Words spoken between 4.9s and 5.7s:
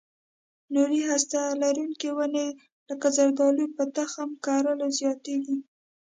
زیاتېږي.